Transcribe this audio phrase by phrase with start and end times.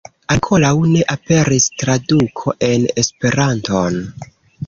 [0.35, 4.01] Ankoraŭ ne aperis traduko en Esperanton.